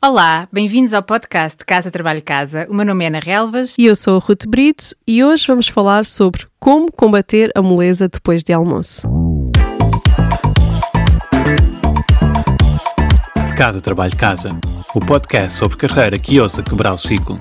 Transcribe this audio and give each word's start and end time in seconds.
Olá, 0.00 0.46
bem-vindos 0.52 0.94
ao 0.94 1.02
podcast 1.02 1.64
Casa 1.64 1.90
Trabalho 1.90 2.22
Casa. 2.22 2.68
O 2.70 2.74
meu 2.74 2.86
nome 2.86 3.02
é 3.02 3.08
Ana 3.08 3.18
Relvas. 3.18 3.74
E 3.76 3.84
eu 3.84 3.96
sou 3.96 4.16
a 4.16 4.20
Ruth 4.20 4.46
Brito 4.46 4.94
e 5.04 5.24
hoje 5.24 5.44
vamos 5.48 5.66
falar 5.66 6.06
sobre 6.06 6.46
como 6.60 6.92
combater 6.92 7.50
a 7.52 7.60
moleza 7.60 8.08
depois 8.08 8.44
de 8.44 8.52
almoço. 8.52 9.02
Casa 13.56 13.80
Trabalho 13.80 14.16
Casa, 14.16 14.50
o 14.94 15.00
podcast 15.00 15.58
sobre 15.58 15.76
carreira 15.76 16.16
que 16.16 16.40
ousa 16.40 16.62
quebrar 16.62 16.94
o 16.94 16.98
ciclo. 16.98 17.36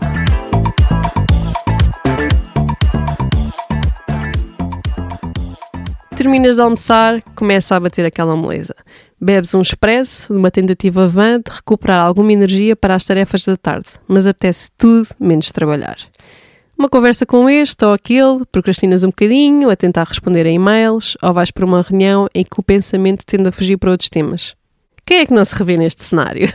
Terminas 6.16 6.56
de 6.56 6.62
almoçar, 6.64 7.22
começa 7.36 7.76
a 7.76 7.80
bater 7.80 8.04
aquela 8.04 8.36
moleza. 8.36 8.74
Bebes 9.20 9.56
um 9.56 9.62
expresso, 9.62 10.32
uma 10.32 10.52
tentativa 10.52 11.08
vã 11.08 11.40
de 11.40 11.52
recuperar 11.52 12.06
alguma 12.06 12.32
energia 12.32 12.76
para 12.76 12.94
as 12.94 13.04
tarefas 13.04 13.44
da 13.44 13.58
tarde, 13.58 13.88
mas 14.08 14.28
apetece 14.28 14.70
tudo 14.78 15.08
menos 15.20 15.52
trabalhar. 15.52 15.98
Uma 16.78 16.88
conversa 16.88 17.26
com 17.26 17.50
este 17.50 17.84
ou 17.84 17.94
aquele, 17.94 18.46
procrastinas 18.52 19.04
um 19.04 19.08
bocadinho 19.08 19.72
a 19.72 19.76
tentar 19.76 20.04
responder 20.04 20.46
a 20.46 20.52
e-mails, 20.52 21.18
ou 21.24 21.34
vais 21.34 21.50
para 21.50 21.66
uma 21.66 21.82
reunião 21.82 22.30
em 22.36 22.44
que 22.44 22.60
o 22.60 22.64
pensamento 22.64 23.26
tende 23.26 23.50
a 23.50 23.52
fugir 23.52 23.78
para 23.78 23.90
outros 23.90 24.12
temas. 24.12 24.56
Quem 25.08 25.20
é 25.20 25.26
que 25.26 25.34
não 25.34 25.46
se 25.46 25.56
revê 25.56 25.78
neste 25.78 26.04
cenário? 26.04 26.52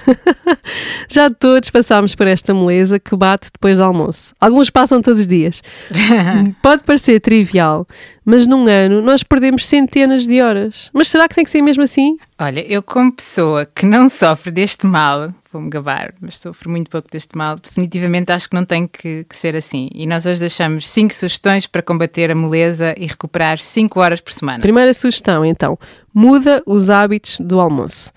Já 1.08 1.30
todos 1.30 1.70
passámos 1.70 2.14
por 2.14 2.26
esta 2.26 2.52
moleza 2.52 3.00
que 3.00 3.16
bate 3.16 3.48
depois 3.50 3.78
do 3.78 3.84
almoço. 3.84 4.34
Alguns 4.38 4.68
passam 4.68 5.00
todos 5.00 5.20
os 5.20 5.26
dias. 5.26 5.62
Pode 6.62 6.82
parecer 6.84 7.18
trivial, 7.20 7.88
mas 8.26 8.46
num 8.46 8.66
ano 8.66 9.00
nós 9.00 9.22
perdemos 9.22 9.66
centenas 9.66 10.26
de 10.26 10.42
horas. 10.42 10.90
Mas 10.92 11.08
será 11.08 11.26
que 11.26 11.34
tem 11.34 11.44
que 11.44 11.50
ser 11.50 11.62
mesmo 11.62 11.82
assim? 11.82 12.18
Olha, 12.38 12.60
eu 12.70 12.82
como 12.82 13.10
pessoa 13.10 13.64
que 13.64 13.86
não 13.86 14.06
sofre 14.06 14.50
deste 14.50 14.86
mal, 14.86 15.32
vou-me 15.50 15.70
gabar, 15.70 16.12
mas 16.20 16.36
sofro 16.36 16.68
muito 16.68 16.90
pouco 16.90 17.08
deste 17.10 17.38
mal, 17.38 17.56
definitivamente 17.56 18.32
acho 18.32 18.50
que 18.50 18.54
não 18.54 18.66
tem 18.66 18.86
que, 18.86 19.24
que, 19.24 19.34
ser 19.34 19.56
assim. 19.56 19.88
E 19.94 20.06
nós 20.06 20.26
hoje 20.26 20.40
deixamos 20.40 20.86
cinco 20.90 21.14
sugestões 21.14 21.66
para 21.66 21.80
combater 21.80 22.30
a 22.30 22.34
moleza 22.34 22.94
e 22.98 23.06
recuperar 23.06 23.58
cinco 23.58 23.98
horas 23.98 24.20
por 24.20 24.34
semana. 24.34 24.60
Primeira 24.60 24.92
sugestão, 24.92 25.42
então, 25.42 25.78
muda 26.12 26.62
os 26.66 26.90
hábitos 26.90 27.38
do 27.40 27.58
almoço. 27.58 28.12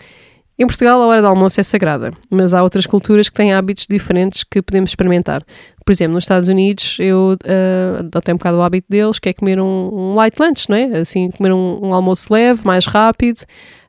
Em 0.58 0.66
Portugal, 0.66 1.02
a 1.02 1.08
hora 1.08 1.22
do 1.22 1.28
almoço 1.28 1.60
é 1.60 1.64
sagrada, 1.64 2.14
mas 2.30 2.54
há 2.54 2.64
outras 2.64 2.86
culturas 2.86 3.28
que 3.28 3.36
têm 3.36 3.54
hábitos 3.54 3.88
diferentes 3.90 4.46
que 4.46 4.62
podemos 4.62 4.90
experimentar. 4.90 5.44
Por 5.86 5.92
exemplo, 5.92 6.14
nos 6.14 6.24
Estados 6.24 6.48
Unidos, 6.48 6.98
eu 6.98 7.38
uh, 7.44 8.00
adotei 8.00 8.34
um 8.34 8.38
bocado 8.38 8.58
o 8.58 8.62
hábito 8.62 8.88
deles, 8.90 9.20
que 9.20 9.30
é 9.30 9.34
comer 9.34 9.60
um, 9.60 9.90
um 9.94 10.16
light 10.16 10.40
lunch, 10.40 10.70
não 10.70 10.78
é? 10.78 10.86
Assim, 11.00 11.30
comer 11.30 11.52
um, 11.52 11.80
um, 11.84 11.94
almoço 11.94 12.32
leve, 12.32 12.66
mais 12.66 12.86
rápido, 12.86 13.42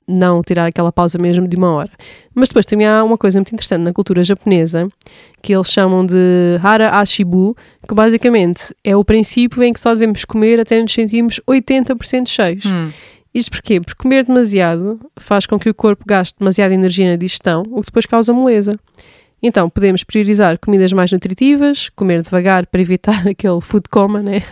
não 0.09 0.43
tirar 0.43 0.67
aquela 0.67 0.91
pausa 0.91 1.19
mesmo 1.19 1.47
de 1.47 1.57
uma 1.57 1.73
hora. 1.73 1.91
Mas 2.35 2.49
depois 2.49 2.67
também 2.67 2.87
há 2.87 3.03
uma 3.05 3.17
coisa 3.17 3.39
muito 3.39 3.53
interessante 3.55 3.83
na 3.83 3.93
cultura 3.93 4.25
japonesa, 4.25 4.89
que 5.41 5.55
eles 5.55 5.71
chamam 5.71 6.05
de 6.05 6.59
Hara 6.61 6.91
Ashibu, 6.99 7.57
que 7.89 7.95
basicamente 7.95 8.75
é 8.83 8.97
o 8.97 9.05
princípio 9.05 9.63
em 9.63 9.73
que 9.73 9.81
só 9.81 9.95
devemos 9.95 10.25
comer 10.25 10.59
até 10.59 10.83
nos 10.83 10.93
sentirmos 10.93 11.41
80% 11.49 12.27
cheios. 12.27 12.67
Hum. 12.67 12.91
Isto 13.37 13.51
porquê? 13.51 13.79
Porque 13.83 14.03
comer 14.03 14.25
demasiado 14.25 14.99
faz 15.19 15.45
com 15.45 15.59
que 15.59 15.69
o 15.69 15.75
corpo 15.75 16.05
gaste 16.07 16.39
demasiada 16.39 16.73
energia 16.73 17.11
na 17.11 17.17
digestão, 17.17 17.65
o 17.71 17.83
que 17.83 17.89
depois 17.89 18.07
causa 18.07 18.33
moleza. 18.33 18.73
Então, 19.43 19.69
podemos 19.69 20.03
priorizar 20.03 20.59
comidas 20.59 20.91
mais 20.95 21.13
nutritivas, 21.13 21.91
comer 21.91 22.23
devagar 22.23 22.67
para 22.67 22.81
evitar 22.81 23.29
aquele 23.29 23.61
food 23.61 23.91
coma, 23.91 24.23
né? 24.23 24.43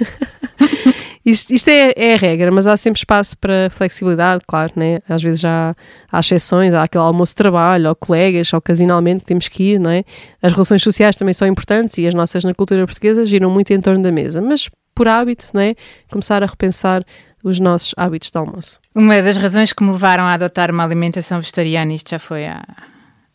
isto, 1.24 1.54
isto 1.54 1.68
é, 1.68 1.94
é, 1.96 2.12
a 2.12 2.18
regra, 2.18 2.52
mas 2.52 2.66
há 2.66 2.76
sempre 2.76 2.98
espaço 2.98 3.38
para 3.38 3.70
flexibilidade, 3.70 4.44
claro, 4.46 4.74
né? 4.76 4.98
Às 5.08 5.22
vezes 5.22 5.40
já 5.40 5.74
há 6.12 6.20
exceções, 6.20 6.74
há 6.74 6.82
aquele 6.82 7.04
almoço 7.04 7.32
de 7.32 7.36
trabalho, 7.36 7.88
ou 7.88 7.94
colegas, 7.94 8.52
ocasionalmente 8.52 9.20
que 9.20 9.26
temos 9.28 9.48
que 9.48 9.62
ir, 9.62 9.80
não 9.80 9.90
é? 9.90 10.04
As 10.42 10.52
relações 10.52 10.82
sociais 10.82 11.16
também 11.16 11.32
são 11.32 11.48
importantes 11.48 11.96
e 11.96 12.06
as 12.06 12.12
nossas 12.12 12.44
na 12.44 12.52
cultura 12.52 12.84
portuguesa 12.84 13.24
giram 13.24 13.48
muito 13.48 13.72
em 13.72 13.80
torno 13.80 14.02
da 14.02 14.12
mesa, 14.12 14.42
mas 14.42 14.68
por 14.94 15.08
hábito, 15.08 15.46
não 15.54 15.62
é? 15.62 15.74
Começar 16.10 16.42
a 16.42 16.46
repensar 16.46 17.02
os 17.44 17.60
nossos 17.60 17.94
hábitos 17.96 18.30
de 18.30 18.38
almoço. 18.38 18.80
Uma 18.94 19.20
das 19.22 19.36
razões 19.36 19.72
que 19.72 19.84
me 19.84 19.92
levaram 19.92 20.24
a 20.24 20.32
adotar 20.32 20.70
uma 20.70 20.82
alimentação 20.82 21.38
vegetariana, 21.38 21.92
isto 21.92 22.10
já 22.10 22.18
foi 22.18 22.46
há 22.46 22.64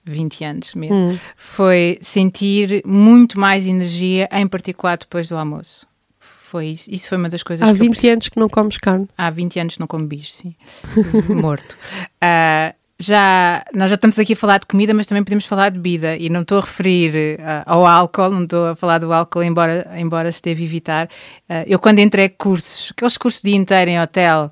20 0.04 0.44
anos 0.44 0.74
mesmo, 0.74 0.96
hum. 0.96 1.20
foi 1.38 2.00
sentir 2.02 2.82
muito 2.84 3.40
mais 3.40 3.68
energia, 3.68 4.28
em 4.32 4.48
particular 4.48 4.98
depois 4.98 5.30
do 5.30 5.38
almoço. 5.38 5.88
Foi 6.20 6.66
isso, 6.66 6.90
isso 6.92 7.08
foi 7.08 7.20
uma 7.20 7.30
das 7.30 7.44
coisas 7.44 7.70
Há 7.70 7.72
que 7.72 7.78
20 7.78 8.10
anos 8.10 8.30
que 8.30 8.40
não 8.40 8.50
comes 8.50 8.78
carne. 8.78 9.08
Há 9.16 9.30
20 9.30 9.60
anos 9.60 9.74
que 9.76 9.80
não 9.80 9.86
como 9.86 10.08
bicho, 10.08 10.32
sim. 10.32 10.56
Morto. 11.40 11.78
Uh, 12.16 12.74
já, 13.00 13.64
nós 13.74 13.90
já 13.90 13.96
estamos 13.96 14.20
aqui 14.20 14.34
a 14.34 14.36
falar 14.36 14.58
de 14.58 14.68
comida, 14.68 14.94
mas 14.94 15.06
também 15.06 15.24
podemos 15.24 15.46
falar 15.46 15.70
de 15.70 15.80
bebida. 15.80 16.18
E 16.18 16.30
não 16.30 16.42
estou 16.42 16.58
a 16.58 16.62
referir 16.62 17.40
uh, 17.40 17.64
ao 17.66 17.86
álcool, 17.86 18.30
não 18.30 18.44
estou 18.44 18.68
a 18.68 18.76
falar 18.76 18.98
do 18.98 19.14
álcool, 19.14 19.42
embora, 19.42 19.90
embora 19.98 20.30
se 20.32 20.42
deve 20.42 20.66
evitar. 20.66 21.08
Uh, 21.50 21.64
eu, 21.66 21.80
quando 21.80 22.00
entrei 22.00 22.28
cursos, 22.28 22.92
aqueles 22.92 23.16
cursos 23.16 23.42
de 23.42 23.52
dia 23.52 23.58
inteiro 23.58 23.90
em 23.90 24.02
hotel, 24.02 24.52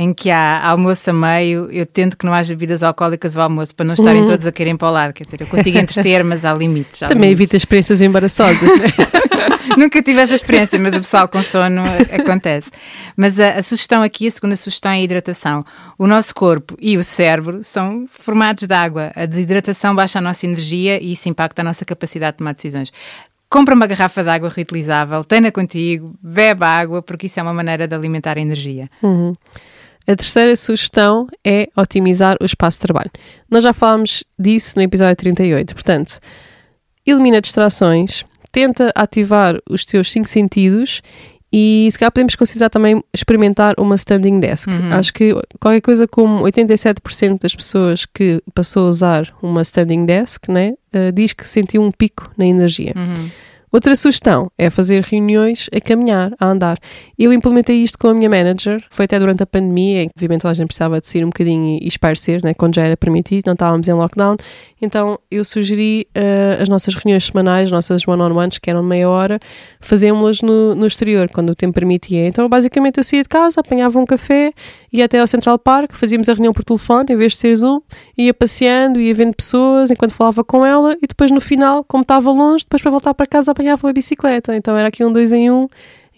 em 0.00 0.14
que 0.14 0.30
há 0.30 0.64
almoço 0.64 1.10
a 1.10 1.12
meio, 1.12 1.68
eu 1.72 1.84
tento 1.84 2.16
que 2.16 2.24
não 2.24 2.32
haja 2.32 2.54
bebidas 2.54 2.84
alcoólicas 2.84 3.36
ao 3.36 3.42
almoço, 3.42 3.74
para 3.74 3.84
não 3.84 3.94
estarem 3.94 4.20
uhum. 4.20 4.28
todos 4.28 4.46
a 4.46 4.52
quererem 4.52 4.76
para 4.76 4.88
o 4.88 4.92
lado. 4.92 5.12
Quer 5.12 5.24
dizer, 5.24 5.40
eu 5.40 5.46
consigo 5.48 5.76
entreter, 5.76 6.22
mas 6.22 6.44
há 6.44 6.54
limites. 6.54 7.02
Há 7.02 7.08
Também 7.08 7.30
limites. 7.30 7.40
evita 7.40 7.56
experiências 7.56 8.00
embaraçosas. 8.00 8.62
Nunca 9.76 10.00
tive 10.00 10.20
essa 10.20 10.36
experiência, 10.36 10.78
mas 10.78 10.94
o 10.94 10.98
pessoal 10.98 11.26
com 11.26 11.42
sono 11.42 11.82
acontece. 12.12 12.70
Mas 13.16 13.40
a, 13.40 13.54
a, 13.54 13.62
sugestão 13.62 14.00
aqui, 14.00 14.28
a 14.28 14.30
segunda 14.30 14.54
sugestão 14.54 14.92
é 14.92 14.94
a 14.94 15.00
hidratação. 15.00 15.64
O 15.98 16.06
nosso 16.06 16.32
corpo 16.32 16.76
e 16.80 16.96
o 16.96 17.02
cérebro 17.02 17.64
são 17.64 18.06
formados 18.08 18.68
de 18.68 18.74
água. 18.74 19.10
A 19.16 19.26
desidratação 19.26 19.96
baixa 19.96 20.20
a 20.20 20.22
nossa 20.22 20.46
energia 20.46 21.02
e 21.02 21.12
isso 21.12 21.28
impacta 21.28 21.62
a 21.62 21.64
nossa 21.64 21.84
capacidade 21.84 22.34
de 22.34 22.38
tomar 22.38 22.54
decisões 22.54 22.92
compra 23.50 23.74
uma 23.74 23.86
garrafa 23.86 24.22
de 24.22 24.28
água 24.28 24.50
reutilizável, 24.50 25.24
tenha 25.24 25.50
contigo, 25.50 26.14
bebe 26.22 26.66
água, 26.66 27.00
porque 27.00 27.24
isso 27.26 27.40
é 27.40 27.42
uma 27.42 27.54
maneira 27.54 27.88
de 27.88 27.94
alimentar 27.94 28.36
a 28.36 28.40
energia. 28.42 28.90
Uhum. 29.02 29.34
A 30.08 30.16
terceira 30.16 30.56
sugestão 30.56 31.28
é 31.44 31.68
otimizar 31.76 32.38
o 32.40 32.46
espaço 32.46 32.78
de 32.78 32.80
trabalho. 32.80 33.10
Nós 33.50 33.62
já 33.62 33.74
falámos 33.74 34.24
disso 34.38 34.72
no 34.76 34.82
episódio 34.82 35.16
38, 35.16 35.74
portanto, 35.74 36.18
elimina 37.06 37.42
distrações, 37.42 38.24
tenta 38.50 38.90
ativar 38.94 39.58
os 39.68 39.84
teus 39.84 40.10
cinco 40.10 40.26
sentidos 40.26 41.02
e 41.52 41.88
se 41.92 41.98
calhar 41.98 42.10
podemos 42.10 42.34
considerar 42.36 42.70
também 42.70 43.04
experimentar 43.12 43.74
uma 43.78 43.96
standing 43.96 44.40
desk. 44.40 44.68
Uhum. 44.68 44.92
Acho 44.94 45.12
que 45.12 45.34
qualquer 45.60 45.82
coisa 45.82 46.08
como 46.08 46.42
87% 46.44 47.42
das 47.42 47.54
pessoas 47.54 48.06
que 48.06 48.42
passou 48.54 48.86
a 48.86 48.88
usar 48.88 49.34
uma 49.42 49.60
standing 49.60 50.06
desk 50.06 50.48
né, 50.48 50.72
uh, 50.94 51.12
diz 51.12 51.34
que 51.34 51.46
sentiu 51.46 51.82
um 51.82 51.90
pico 51.90 52.30
na 52.36 52.46
energia. 52.46 52.94
Uhum. 52.96 53.30
Outra 53.70 53.94
sugestão 53.94 54.50
é 54.56 54.70
fazer 54.70 55.02
reuniões 55.02 55.68
a 55.74 55.80
caminhar, 55.80 56.32
a 56.40 56.46
andar. 56.46 56.78
Eu 57.18 57.32
implementei 57.32 57.82
isto 57.82 57.98
com 57.98 58.08
a 58.08 58.14
minha 58.14 58.28
manager, 58.28 58.82
foi 58.90 59.04
até 59.04 59.18
durante 59.18 59.42
a 59.42 59.46
pandemia, 59.46 60.02
em 60.02 60.08
que 60.08 60.14
obviamente 60.16 60.46
a 60.46 60.54
gente 60.54 60.68
precisava 60.68 61.00
de 61.00 61.06
sair 61.06 61.24
um 61.24 61.28
bocadinho 61.28 61.78
e 61.82 61.86
espairecer, 61.86 62.40
né, 62.42 62.54
quando 62.54 62.76
já 62.76 62.82
era 62.82 62.96
permitido, 62.96 63.46
não 63.46 63.52
estávamos 63.52 63.86
em 63.86 63.92
lockdown. 63.92 64.36
Então 64.80 65.18
eu 65.30 65.44
sugeri 65.44 66.06
uh, 66.16 66.62
as 66.62 66.68
nossas 66.68 66.94
reuniões 66.94 67.26
semanais, 67.26 67.64
as 67.66 67.70
nossas 67.70 68.06
one-on-ones, 68.06 68.58
que 68.58 68.70
eram 68.70 68.82
meia 68.82 69.08
hora, 69.08 69.38
fazemos-las 69.80 70.40
no, 70.40 70.74
no 70.74 70.86
exterior, 70.86 71.28
quando 71.28 71.50
o 71.50 71.54
tempo 71.54 71.74
permitia. 71.74 72.26
Então 72.26 72.48
basicamente 72.48 72.98
eu 72.98 73.04
saía 73.04 73.22
de 73.22 73.28
casa, 73.28 73.60
apanhava 73.60 73.98
um 73.98 74.06
café, 74.06 74.52
ia 74.92 75.04
até 75.04 75.18
ao 75.18 75.26
Central 75.26 75.58
Park, 75.58 75.92
fazíamos 75.92 76.28
a 76.28 76.32
reunião 76.32 76.52
por 76.52 76.64
telefone, 76.64 77.06
em 77.10 77.16
vez 77.16 77.32
de 77.32 77.38
ser 77.38 77.54
Zoom, 77.54 77.80
ia 78.16 78.32
passeando, 78.32 79.00
ia 79.00 79.14
vendo 79.14 79.34
pessoas 79.34 79.90
enquanto 79.90 80.12
falava 80.12 80.42
com 80.42 80.64
ela 80.64 80.96
e 81.02 81.06
depois 81.06 81.30
no 81.30 81.40
final, 81.40 81.84
como 81.84 82.02
estava 82.02 82.30
longe, 82.30 82.64
depois 82.64 82.82
para 82.82 82.90
voltar 82.90 83.14
para 83.14 83.26
casa 83.26 83.52
apanhava 83.52 83.86
uma 83.86 83.92
bicicleta. 83.92 84.56
Então 84.56 84.76
era 84.76 84.88
aqui 84.88 85.04
um 85.04 85.12
dois 85.12 85.32
em 85.32 85.50
um 85.50 85.68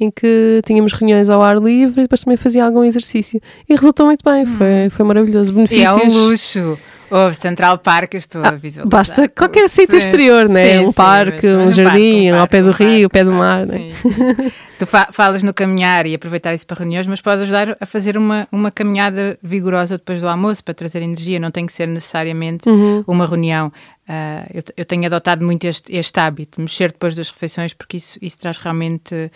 em 0.00 0.10
que 0.10 0.62
tínhamos 0.64 0.94
reuniões 0.94 1.28
ao 1.28 1.42
ar 1.42 1.58
livre 1.58 2.00
e 2.00 2.04
depois 2.04 2.22
também 2.22 2.36
fazia 2.38 2.64
algum 2.64 2.82
exercício. 2.82 3.38
E 3.68 3.74
resultou 3.74 4.06
muito 4.06 4.24
bem, 4.24 4.44
hum. 4.44 4.56
foi, 4.56 4.88
foi 4.90 5.04
maravilhoso. 5.04 5.52
Benefícios... 5.52 5.82
E 5.82 5.84
é 5.84 5.92
um 5.92 6.12
luxo. 6.12 6.78
Houve 7.10 7.34
Central 7.34 7.78
Park, 7.78 8.14
estou 8.14 8.42
ah, 8.44 8.48
a 8.48 8.50
visualizar. 8.52 8.86
Basta 8.86 9.28
qualquer 9.28 9.68
sítio 9.68 9.96
exterior, 9.96 10.48
né? 10.48 10.78
Sim, 10.78 10.86
um 10.86 10.92
parque, 10.92 11.48
sim, 11.48 11.54
um 11.54 11.72
jardim, 11.72 12.30
um, 12.30 12.30
parque, 12.30 12.40
ao 12.40 12.48
pé 12.48 12.62
do 12.62 12.68
um 12.68 12.72
rio, 12.72 13.04
ao 13.04 13.10
pé 13.10 13.24
do 13.24 13.32
mar, 13.32 13.66
né? 13.66 13.92
Sim, 14.00 14.52
tu 14.78 14.86
fa 14.86 15.08
falas 15.10 15.42
no 15.42 15.52
caminhar 15.52 16.06
e 16.06 16.14
aproveitar 16.14 16.54
isso 16.54 16.66
para 16.66 16.78
reuniões, 16.78 17.06
mas 17.06 17.20
pode 17.20 17.42
ajudar 17.42 17.76
a 17.80 17.84
fazer 17.84 18.16
uma, 18.16 18.46
uma 18.52 18.70
caminhada 18.70 19.38
vigorosa 19.42 19.98
depois 19.98 20.20
do 20.20 20.28
almoço 20.28 20.62
para 20.62 20.72
trazer 20.72 21.02
energia, 21.02 21.40
não 21.40 21.50
tem 21.50 21.66
que 21.66 21.72
ser 21.72 21.88
necessariamente 21.88 22.68
uhum. 22.68 23.04
uma 23.06 23.26
reunião. 23.26 23.72
Uh, 24.10 24.42
eu, 24.52 24.62
eu, 24.78 24.84
tenho 24.84 25.06
adotado 25.06 25.44
muito 25.44 25.64
este, 25.64 25.94
este 25.94 26.18
hábito, 26.18 26.60
mexer 26.60 26.90
depois 26.90 27.14
das 27.14 27.30
refeições, 27.30 27.72
porque 27.72 27.96
isso, 27.96 28.18
isso 28.20 28.36
traz 28.38 28.58
realmente, 28.58 29.30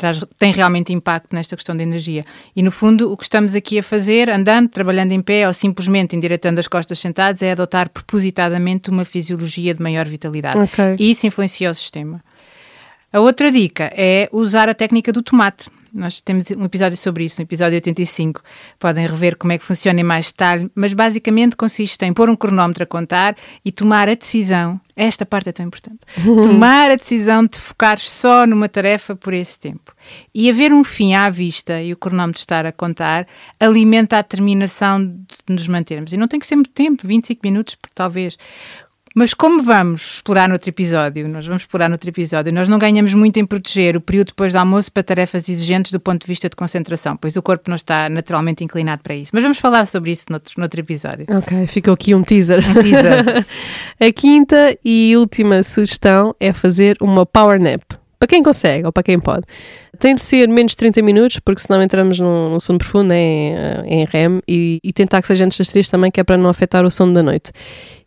traz, 0.00 0.24
tem 0.38 0.52
realmente 0.52 0.92
impacto 0.92 1.32
nesta 1.34 1.54
questão 1.54 1.76
da 1.76 1.82
energia. 1.82 2.24
E 2.56 2.62
no 2.62 2.70
fundo, 2.70 3.12
o 3.12 3.16
que 3.16 3.22
estamos 3.22 3.54
aqui 3.54 3.78
a 3.78 3.82
fazer, 3.82 4.30
andando, 4.30 4.68
trabalhando 4.68 5.12
em 5.12 5.20
pé 5.20 5.46
ou 5.46 5.52
simplesmente 5.52 6.16
endireitando 6.16 6.58
as 6.58 6.66
costas 6.66 6.98
sentadas, 6.98 7.42
é 7.42 7.52
adotar 7.52 7.90
propositadamente 7.90 8.90
uma 8.90 9.04
fisiologia 9.04 9.74
de 9.74 9.82
maior 9.82 10.08
vitalidade. 10.08 10.58
Okay. 10.58 10.96
E 10.98 11.10
isso 11.10 11.26
influencia 11.26 11.70
o 11.70 11.74
sistema. 11.74 12.22
A 13.12 13.20
outra 13.20 13.50
dica 13.50 13.92
é 13.96 14.28
usar 14.32 14.68
a 14.68 14.74
técnica 14.74 15.12
do 15.12 15.22
tomate. 15.22 15.68
Nós 15.92 16.20
temos 16.20 16.44
um 16.56 16.64
episódio 16.64 16.96
sobre 16.96 17.24
isso, 17.24 17.40
no 17.40 17.44
episódio 17.44 17.74
85. 17.74 18.42
Podem 18.78 19.06
rever 19.06 19.36
como 19.36 19.52
é 19.52 19.58
que 19.58 19.64
funciona 19.64 20.00
em 20.00 20.04
mais 20.04 20.26
detalhe, 20.26 20.70
mas 20.74 20.92
basicamente 20.92 21.56
consiste 21.56 22.04
em 22.04 22.12
pôr 22.12 22.30
um 22.30 22.36
cronómetro 22.36 22.84
a 22.84 22.86
contar 22.86 23.36
e 23.64 23.72
tomar 23.72 24.08
a 24.08 24.14
decisão. 24.14 24.80
Esta 24.96 25.24
parte 25.24 25.48
é 25.48 25.52
tão 25.52 25.66
importante. 25.66 26.00
tomar 26.42 26.90
a 26.90 26.96
decisão 26.96 27.46
de 27.46 27.58
focar 27.58 27.98
só 27.98 28.46
numa 28.46 28.68
tarefa 28.68 29.16
por 29.16 29.32
esse 29.32 29.58
tempo. 29.58 29.94
E 30.34 30.48
haver 30.50 30.72
um 30.72 30.84
fim 30.84 31.14
à 31.14 31.28
vista 31.30 31.80
e 31.80 31.92
o 31.92 31.96
cronómetro 31.96 32.40
estar 32.40 32.66
a 32.66 32.72
contar 32.72 33.26
alimenta 33.58 34.18
a 34.18 34.22
determinação 34.22 35.04
de 35.04 35.24
nos 35.48 35.66
mantermos. 35.68 36.12
E 36.12 36.16
não 36.16 36.28
tem 36.28 36.38
que 36.38 36.46
ser 36.46 36.56
muito 36.56 36.70
tempo 36.70 37.06
25 37.06 37.40
minutos, 37.42 37.76
talvez. 37.94 38.36
Mas 39.14 39.34
como 39.34 39.62
vamos 39.62 40.14
explorar 40.14 40.48
no 40.48 40.54
outro 40.54 40.68
episódio, 40.68 41.28
nós 41.28 41.44
vamos 41.44 41.62
explorar 41.62 41.88
no 41.88 41.94
outro 41.94 42.08
episódio, 42.08 42.52
nós 42.52 42.68
não 42.68 42.78
ganhamos 42.78 43.12
muito 43.12 43.38
em 43.38 43.44
proteger 43.44 43.96
o 43.96 44.00
período 44.00 44.28
depois 44.28 44.52
do 44.52 44.58
almoço 44.58 44.92
para 44.92 45.02
tarefas 45.02 45.48
exigentes 45.48 45.90
do 45.90 45.98
ponto 45.98 46.20
de 46.20 46.28
vista 46.28 46.48
de 46.48 46.54
concentração, 46.54 47.16
pois 47.16 47.36
o 47.36 47.42
corpo 47.42 47.68
não 47.68 47.74
está 47.74 48.08
naturalmente 48.08 48.62
inclinado 48.62 49.02
para 49.02 49.14
isso. 49.14 49.32
Mas 49.34 49.42
vamos 49.42 49.58
falar 49.58 49.86
sobre 49.86 50.12
isso 50.12 50.26
noutro, 50.30 50.54
noutro 50.56 50.80
episódio. 50.80 51.26
Ok, 51.28 51.66
ficou 51.66 51.94
aqui 51.94 52.14
um 52.14 52.22
teaser. 52.22 52.60
Um 52.70 52.74
teaser. 52.74 53.44
a 53.98 54.12
quinta 54.12 54.78
e 54.84 55.16
última 55.16 55.62
sugestão 55.64 56.34
é 56.38 56.52
fazer 56.52 56.96
uma 57.00 57.26
power 57.26 57.60
nap. 57.60 57.82
Para 58.20 58.28
quem 58.28 58.42
consegue 58.42 58.84
ou 58.84 58.92
para 58.92 59.02
quem 59.02 59.18
pode. 59.18 59.44
Tem 59.98 60.14
de 60.14 60.22
ser 60.22 60.46
menos 60.46 60.72
de 60.72 60.76
30 60.76 61.00
minutos, 61.00 61.40
porque 61.40 61.62
senão 61.62 61.82
entramos 61.82 62.20
num, 62.20 62.50
num 62.50 62.60
sono 62.60 62.78
profundo, 62.78 63.12
em, 63.14 63.54
em 63.86 64.04
REM, 64.04 64.40
e, 64.46 64.78
e 64.84 64.92
tentar 64.92 65.22
que 65.22 65.26
seja 65.26 65.44
antes 65.44 65.56
das 65.56 65.68
3 65.68 65.88
também, 65.88 66.10
que 66.10 66.20
é 66.20 66.24
para 66.24 66.36
não 66.36 66.50
afetar 66.50 66.84
o 66.84 66.90
sono 66.90 67.14
da 67.14 67.22
noite. 67.22 67.50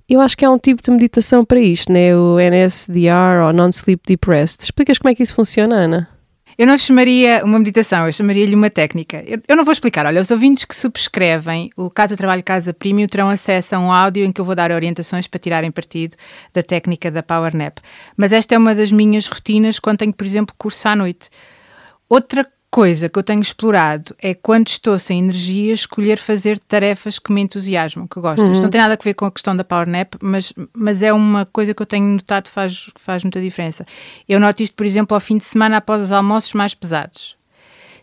Eu 0.07 0.19
acho 0.19 0.37
que 0.37 0.43
há 0.43 0.51
um 0.51 0.57
tipo 0.57 0.81
de 0.83 0.91
meditação 0.91 1.45
para 1.45 1.59
isto, 1.59 1.91
né? 1.91 2.15
O 2.15 2.37
NSDR 2.39 3.45
ou 3.45 3.53
Non-Sleep 3.53 4.01
Deep 4.05 4.29
Rest. 4.29 4.61
Explicas 4.61 4.97
como 4.97 5.09
é 5.09 5.15
que 5.15 5.23
isso 5.23 5.33
funciona, 5.33 5.75
Ana? 5.75 6.09
Eu 6.55 6.67
não 6.67 6.77
chamaria 6.77 7.41
uma 7.43 7.57
meditação, 7.57 8.05
eu 8.05 8.11
chamaria-lhe 8.11 8.53
uma 8.53 8.69
técnica. 8.69 9.23
Eu, 9.25 9.41
eu, 9.47 9.55
não 9.55 9.65
vou 9.65 9.71
explicar. 9.71 10.05
Olha, 10.05 10.21
os 10.21 10.29
ouvintes 10.29 10.65
que 10.65 10.75
subscrevem 10.75 11.71
o 11.75 11.89
Casa 11.89 12.15
Trabalho 12.15 12.43
Casa 12.43 12.73
Premium 12.73 13.07
terão 13.07 13.29
acesso 13.29 13.75
a 13.75 13.79
um 13.79 13.91
áudio 13.91 14.23
em 14.23 14.31
que 14.31 14.39
eu 14.39 14.45
vou 14.45 14.53
dar 14.53 14.71
orientações 14.71 15.25
para 15.25 15.39
tirarem 15.39 15.71
partido 15.71 16.15
da 16.53 16.61
técnica 16.61 17.09
da 17.09 17.23
Power 17.23 17.55
Nap. 17.55 17.79
Mas 18.15 18.31
esta 18.31 18.53
é 18.53 18.57
uma 18.57 18.75
das 18.75 18.91
minhas 18.91 19.27
rotinas 19.27 19.79
quando 19.79 19.99
tenho, 19.99 20.13
por 20.13 20.27
exemplo, 20.27 20.53
curso 20.55 20.87
à 20.87 20.95
noite. 20.95 21.29
Outra 22.07 22.45
coisa 22.73 23.07
que 23.07 23.19
eu 23.19 23.21
tenho 23.21 23.39
explorado 23.39 24.15
é 24.17 24.33
quando 24.33 24.67
estou 24.67 24.97
sem 24.97 25.19
energia, 25.19 25.71
escolher 25.71 26.17
fazer 26.17 26.57
tarefas 26.57 27.19
que 27.19 27.31
me 27.31 27.39
entusiasmam, 27.39 28.07
que 28.07 28.19
gosto. 28.19 28.43
Uhum. 28.43 28.51
Isto 28.51 28.63
não 28.63 28.71
tem 28.71 28.81
nada 28.81 28.97
a 28.99 29.03
ver 29.03 29.13
com 29.13 29.27
a 29.27 29.31
questão 29.31 29.55
da 29.55 29.63
Power 29.63 29.87
Nap, 29.87 30.15
mas, 30.19 30.51
mas 30.73 31.03
é 31.03 31.13
uma 31.13 31.45
coisa 31.45 31.71
que 31.71 31.83
eu 31.83 31.85
tenho 31.85 32.07
notado 32.07 32.49
faz, 32.49 32.89
faz 32.95 33.23
muita 33.23 33.39
diferença. 33.39 33.85
Eu 34.27 34.39
noto 34.39 34.63
isto, 34.63 34.73
por 34.73 34.87
exemplo, 34.87 35.13
ao 35.13 35.21
fim 35.21 35.37
de 35.37 35.43
semana 35.43 35.77
após 35.77 36.01
os 36.01 36.11
almoços 36.11 36.53
mais 36.53 36.73
pesados. 36.73 37.37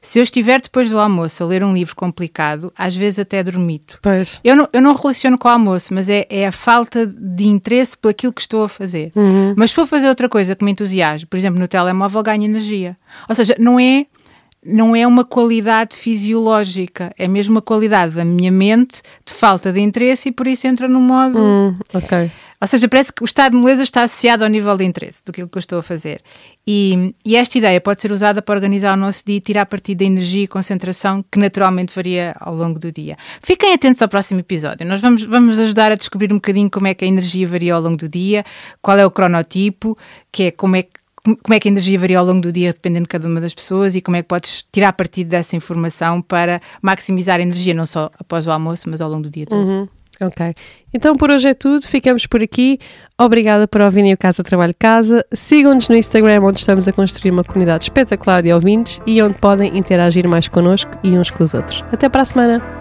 Se 0.01 0.21
eu 0.21 0.23
estiver 0.23 0.61
depois 0.61 0.89
do 0.89 1.01
almoço 1.01 1.43
a 1.43 1.47
ler 1.49 1.65
um 1.65 1.75
livro 1.75 1.97
complicado, 1.97 2.73
às 2.79 2.95
vezes 2.95 3.19
até 3.19 3.43
dormito. 3.43 3.99
Pois. 4.01 4.41
Eu, 4.45 4.55
não, 4.55 4.69
eu 4.73 4.81
não 4.81 4.95
relaciono 4.95 5.37
com 5.37 5.49
o 5.49 5.51
almoço, 5.51 5.93
mas 5.93 6.09
é, 6.09 6.29
é 6.31 6.47
a 6.47 6.53
falta 6.53 7.05
de 7.09 7.45
interesse 7.45 7.99
por 7.99 8.11
aquilo 8.11 8.33
que 8.33 8.41
estou 8.41 8.63
a 8.63 8.69
fazer. 8.69 9.11
Uhum. 9.17 9.53
Mas 9.57 9.71
se 9.71 9.75
for 9.75 9.87
fazer 9.87 10.09
outra 10.09 10.29
coisa 10.29 10.55
que 10.55 10.65
me 10.65 10.71
entusiasme, 10.71 11.27
por 11.27 11.37
exemplo, 11.37 11.59
no 11.59 11.67
telemóvel 11.67 12.23
ganho 12.23 12.45
energia. 12.45 12.97
Ou 13.29 13.35
seja, 13.35 13.57
não 13.59 13.81
é 13.81 14.07
não 14.65 14.95
é 14.95 15.07
uma 15.07 15.25
qualidade 15.25 15.97
fisiológica, 15.97 17.13
é 17.19 17.27
mesmo 17.27 17.55
uma 17.55 17.63
qualidade 17.63 18.15
da 18.15 18.25
minha 18.25 18.53
mente 18.53 19.03
de 19.25 19.33
falta 19.33 19.73
de 19.73 19.81
interesse 19.81 20.29
e 20.29 20.33
por 20.33 20.47
isso 20.47 20.67
entra 20.67 20.87
no 20.87 21.01
modo. 21.01 21.39
Hum, 21.39 21.77
ok. 21.95 22.31
Ou 22.63 22.69
seja, 22.69 22.87
parece 22.89 23.11
que 23.11 23.23
o 23.23 23.25
estado 23.25 23.53
de 23.53 23.57
moleza 23.57 23.83
está 23.83 24.03
associado 24.03 24.45
ao 24.45 24.51
nível 24.51 24.77
de 24.77 24.85
interesse 24.85 25.25
do 25.25 25.33
que 25.33 25.43
eu 25.43 25.49
estou 25.57 25.79
a 25.79 25.83
fazer. 25.83 26.21
E, 26.67 27.15
e, 27.25 27.35
esta 27.35 27.57
ideia 27.57 27.81
pode 27.81 28.03
ser 28.03 28.13
usada 28.13 28.43
para 28.43 28.55
organizar 28.55 28.93
o 28.93 29.01
nosso 29.01 29.25
dia 29.25 29.37
e 29.37 29.41
tirar 29.41 29.65
partido 29.65 30.01
da 30.01 30.05
energia 30.05 30.45
e 30.45 30.47
concentração 30.47 31.25
que 31.33 31.39
naturalmente 31.39 31.95
varia 31.97 32.37
ao 32.39 32.55
longo 32.55 32.79
do 32.79 32.93
dia. 32.93 33.17
Fiquem 33.43 33.73
atentos 33.73 34.03
ao 34.03 34.09
próximo 34.09 34.41
episódio. 34.41 34.87
Nós 34.87 35.01
vamos, 35.01 35.25
vamos 35.25 35.59
ajudar 35.59 35.91
a 35.91 35.95
descobrir 35.95 36.31
um 36.35 36.37
bocadinho 36.37 36.71
como 36.71 36.87
é 36.87 36.93
que 36.93 37.03
a 37.03 37.09
energia 37.09 37.49
varia 37.49 37.75
ao 37.75 37.81
longo 37.81 37.97
do 37.97 38.09
dia, 38.09 38.45
qual 38.83 38.99
é 38.99 39.07
o 39.07 39.11
cronotipo, 39.11 39.97
que 40.31 40.45
é 40.45 40.51
como 40.51 40.77
é 40.77 40.83
que 40.83 41.00
como 41.25 41.55
é 41.55 41.61
que 41.61 41.69
a 41.69 41.71
energia 41.71 41.99
varia 41.99 42.19
ao 42.19 42.25
longo 42.25 42.41
do 42.41 42.53
dia, 42.53 42.73
dependendo 42.73 43.05
de 43.05 43.09
cada 43.09 43.29
uma 43.29 43.41
das 43.41 43.55
pessoas, 43.55 43.95
e 43.95 44.01
como 44.01 44.17
é 44.17 44.23
que 44.23 44.29
podes 44.29 44.65
tirar 44.73 44.93
partido 44.93 45.29
dessa 45.29 45.57
informação 45.57 46.23
para 46.23 46.61
maximizar 46.81 47.39
a 47.39 47.43
energia, 47.43 47.75
não 47.75 47.87
só 47.87 48.11
após 48.19 48.47
o 48.47 48.51
almoço, 48.51 48.89
mas 48.89 49.01
ao 49.01 49.11
longo 49.11 49.25
do 49.25 49.31
dia 49.31 49.47
todo. 49.47 49.61
Uhum. 49.61 49.89
Ok. 50.21 50.55
Então 50.93 51.17
por 51.17 51.31
hoje 51.31 51.49
é 51.49 51.55
tudo, 51.55 51.87
ficamos 51.89 52.27
por 52.27 52.43
aqui. 52.43 52.79
Obrigada 53.19 53.67
por 53.67 53.81
ouvirem 53.81 54.13
o 54.13 54.19
Casa 54.19 54.43
Trabalho 54.43 54.75
Casa. 54.79 55.25
Sigam-nos 55.33 55.89
no 55.89 55.97
Instagram, 55.97 56.43
onde 56.43 56.61
estamos 56.61 56.87
a 56.87 56.93
construir 56.93 57.31
uma 57.31 57.45
comunidade 57.45 57.85
espetacular 57.85 58.43
de 58.43 58.53
ouvintes 58.53 59.01
e 59.07 59.23
onde 59.23 59.39
podem 59.39 59.77
interagir 59.77 60.29
mais 60.29 60.47
connosco 60.47 60.91
e 61.03 61.11
uns 61.17 61.31
com 61.31 61.43
os 61.43 61.55
outros. 61.55 61.83
Até 61.91 62.09
para 62.09 62.23
a 62.23 62.27
semana! 62.27 62.81